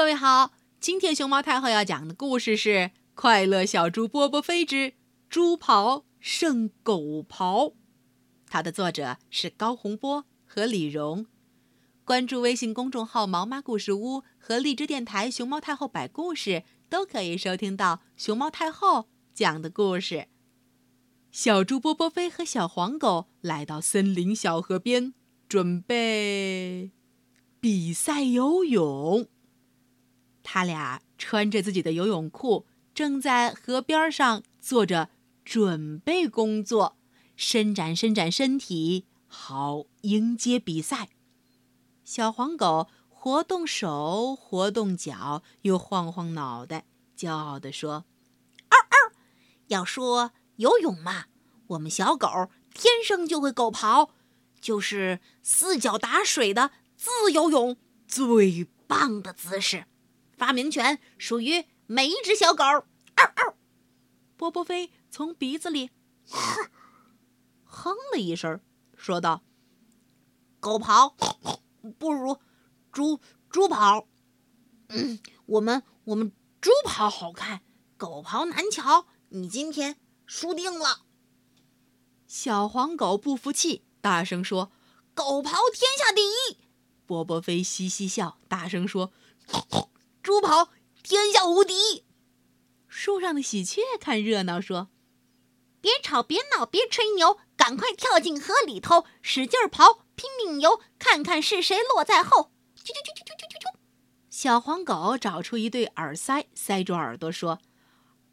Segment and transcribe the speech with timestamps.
[0.00, 2.70] 各位好，今天熊猫太后要讲的故事是
[3.14, 4.94] 《快乐小猪波波飞之
[5.28, 7.64] 猪跑胜狗跑》，
[8.48, 11.26] 它的作者是高洪波和李荣。
[12.02, 20.28] 关注微信公众号“毛妈故事屋”和荔枝电台“熊猫太后摆故事”，都可以收听到熊猫太后讲的故事。
[21.30, 25.12] 小猪波波飞和小黄狗来到森林小河边，
[25.46, 26.90] 准备
[27.60, 29.28] 比赛游泳。
[30.42, 35.10] 他俩穿着自己的游泳裤，正在河边上做着
[35.44, 36.96] 准备工作，
[37.36, 41.08] 伸展伸展身体，好迎接比赛。
[42.04, 46.86] 小黄狗活动手，活动脚，又晃晃脑袋，
[47.16, 48.04] 骄傲地说
[48.70, 49.12] ：“嗷嗷！
[49.68, 51.26] 要说游泳嘛，
[51.68, 52.28] 我们小狗
[52.74, 54.10] 天生就会狗刨，
[54.60, 57.76] 就是四脚打水的自由泳，
[58.08, 59.84] 最棒的姿势。”
[60.40, 62.64] 发明权属于每一只小狗。
[62.64, 63.56] 嗷嗷！
[64.38, 65.90] 波波飞从鼻子里
[67.62, 68.58] 哼了一声，
[68.96, 69.42] 说道
[70.58, 71.14] ：“狗跑
[71.98, 72.40] 不如
[72.90, 74.08] 猪猪跑。
[74.88, 77.60] 嗯，我们我们猪跑好看，
[77.98, 79.08] 狗跑难瞧。
[79.28, 81.02] 你今天输定了。”
[82.26, 84.72] 小黄狗不服气，大声说
[85.12, 86.56] ：“狗跑天下第一！”
[87.04, 89.12] 波波飞嘻嘻笑，大声说。
[90.22, 90.70] 猪跑
[91.02, 92.04] 天下无敌。
[92.86, 94.88] 树上的喜鹊看热闹说
[95.80, 103.74] ：“别吵，别闹，别吹牛，赶快跳进河里头，使劲跑，拼命游，看看是谁落在后。”啾啾啾啾啾啾啾。
[104.28, 107.60] 小黄狗找出一对耳塞，塞住耳朵说：“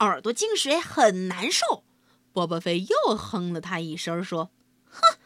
[0.00, 1.84] 耳朵进水很难受。”
[2.32, 4.50] 波波飞又哼了他一声说
[4.88, 5.18] ：“哼，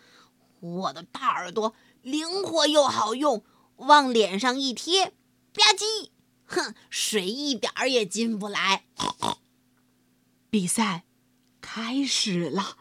[0.60, 3.44] 我的大耳朵灵活又好用，
[3.76, 5.06] 往脸上一贴，
[5.52, 6.10] 吧唧。”
[6.46, 8.84] 哼，水一点儿也进不来。
[10.48, 11.04] 比赛
[11.60, 12.78] 开始了，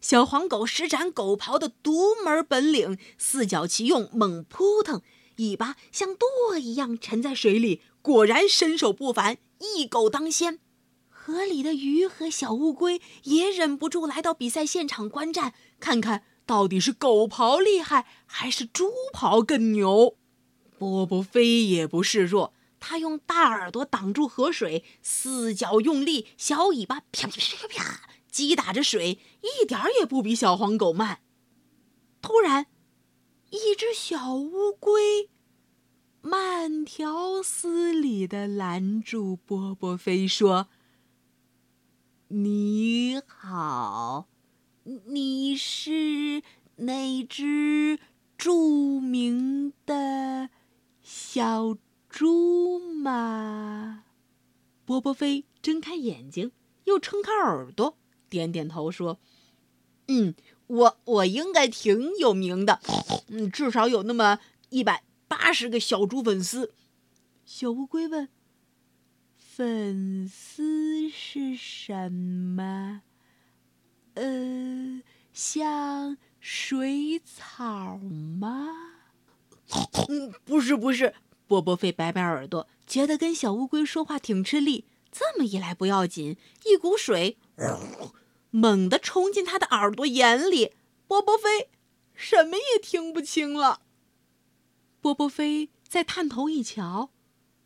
[0.00, 5.02] 小黄狗施展狗刨的独门本领，四脚齐用，猛扑腾，
[5.36, 10.60] 尾巴像舵一样沉在水里，果然身手不凡，一狗当先。
[11.08, 20.16] 河里的鱼和小乌龟也忍不住来到比赛现场观战，看看到底是狗刨厉害，还是猪刨更牛。
[20.78, 22.54] 波波飞也不示弱。
[22.80, 28.00] 他用大耳朵挡住河水，四脚用力，小尾巴啪啪啪啪
[28.30, 31.20] 击打着水，一点儿也不比小黄狗慢。
[32.20, 32.66] 突然，
[33.50, 35.30] 一只小乌龟
[36.20, 40.68] 慢条斯理地拦住波波飞，说
[42.28, 44.28] ：“你好，
[45.06, 46.42] 你是
[46.76, 47.98] 那只
[48.36, 50.50] 著名的
[51.00, 51.76] 小？”
[52.18, 54.02] 猪吗？
[54.84, 56.50] 波波飞睁开眼睛，
[56.82, 57.96] 又撑开耳朵，
[58.28, 59.20] 点点头说
[60.08, 60.34] ：“嗯，
[60.66, 62.80] 我我应该挺有名的，
[63.30, 64.40] 嗯，至少有那么
[64.70, 66.72] 一百八十个小猪粉丝。”
[67.46, 68.28] 小乌龟问
[69.38, 73.02] ：“粉丝是什么？
[74.14, 75.02] 呃，
[75.32, 78.70] 像水草吗
[80.10, 81.14] ？”“嗯，不是，不是。”
[81.48, 84.84] 波波飞摆摆耳朵，觉得跟小乌龟说话挺吃力。
[85.10, 86.36] 这么一来不要紧，
[86.66, 87.38] 一股水
[88.50, 90.74] 猛地冲进他的耳朵眼里，
[91.06, 91.70] 波波飞
[92.14, 93.80] 什么也听不清了。
[95.00, 97.10] 波波飞再探头一瞧，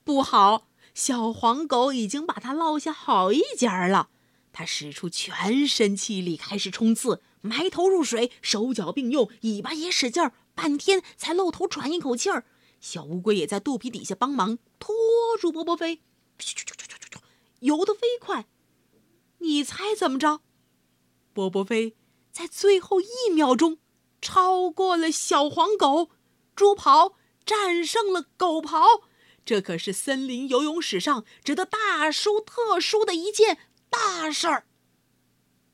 [0.05, 4.11] 不好，小黄狗已经把他落下好一截了。
[4.53, 12.45] 他使出全身气力开始冲刺，埋头入水，手脚并用，尾巴也使劲儿，半天才露头喘一口气儿。
[12.83, 14.93] 小乌龟也在肚皮底下帮忙拖
[15.41, 16.03] 住波波飞，
[17.61, 18.49] 游得飞快。
[19.39, 20.41] 你猜怎么着？
[21.33, 21.97] 波波飞
[22.33, 23.79] 在最后一秒钟
[24.21, 26.11] 超过了小黄狗，
[26.57, 27.15] 猪跑
[27.47, 28.83] 战胜了狗跑。
[29.45, 33.59] 这可是森林游泳史上值得大书特书的一件
[33.89, 34.67] 大事儿。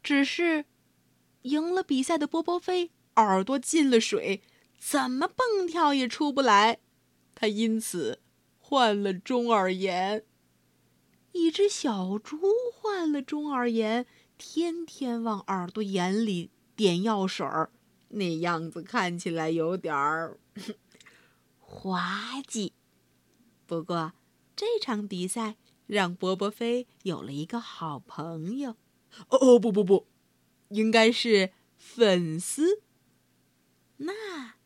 [0.03, 0.67] 只是，
[1.43, 4.43] 赢了比赛的波波飞耳朵进了水，
[4.79, 6.81] 怎么蹦跳也出不来。
[7.41, 8.21] 他因此
[8.59, 10.25] 患了中耳炎。
[11.31, 12.37] 一只小猪
[12.75, 14.05] 患了中耳炎，
[14.37, 17.71] 天天往耳朵眼里点药水儿，
[18.09, 20.41] 那样子看起来有点儿
[21.61, 22.73] 滑稽。
[23.67, 24.15] 不过，
[24.57, 25.55] 这场比赛
[25.87, 28.73] 让波波飞有了一个好朋友。
[29.29, 30.09] 哦哦，不不不，
[30.71, 32.83] 应该是粉丝。
[33.99, 34.58] 那。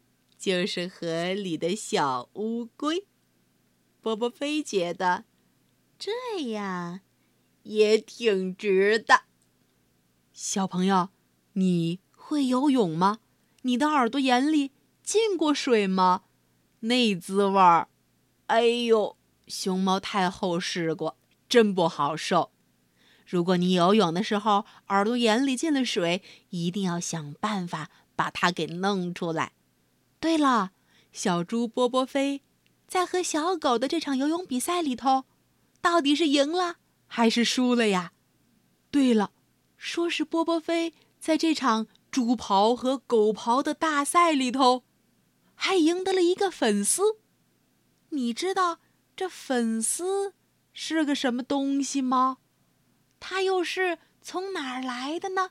[0.42, 3.06] 就是河里的小乌龟。
[4.00, 5.22] 波波飞觉得
[5.96, 6.10] 这
[6.50, 6.98] 样
[7.62, 9.22] 也挺值的。
[10.32, 11.10] 小朋友，
[11.52, 13.20] 你会游泳吗？
[13.60, 14.72] 你的耳朵眼里
[15.04, 16.24] 进过水吗？
[16.80, 17.86] 那滋味儿，
[18.46, 19.16] 哎呦，
[19.46, 21.16] 熊猫太后试过，
[21.48, 22.50] 真不好受。
[23.24, 29.52] 如果你游泳的时候耳朵眼里进了水，一定要想办法把它给弄出来。
[30.22, 30.70] 对了，
[31.10, 32.42] 小猪波波飞
[32.86, 35.24] 在和小狗的这场游泳比赛里头，
[35.80, 36.76] 到底是赢了
[37.08, 38.12] 还是输了呀？
[38.92, 39.32] 对了，
[39.76, 44.84] 说是波波飞在这场猪刨和狗刨的大赛里头，
[45.56, 47.18] 还赢得了一个粉丝。
[48.10, 48.78] 你知道
[49.16, 50.34] 这粉丝
[50.72, 52.38] 是个什么东西吗？
[53.18, 55.50] 它又是从哪儿来的呢？